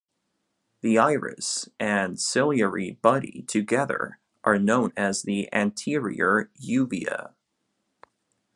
The 0.81 0.97
iris 0.97 1.69
and 1.79 2.17
ciliary 2.19 2.93
body 3.03 3.43
together 3.47 4.17
are 4.43 4.57
known 4.57 4.93
as 4.97 5.21
the 5.21 5.47
anterior 5.53 6.49
uvea. 6.59 7.35